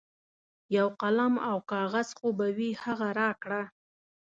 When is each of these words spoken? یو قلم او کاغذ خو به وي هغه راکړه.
یو 0.77 0.87
قلم 1.01 1.33
او 1.49 1.57
کاغذ 1.71 2.07
خو 2.17 2.27
به 2.37 2.47
وي 2.57 2.69
هغه 2.83 3.09
راکړه. 3.19 3.61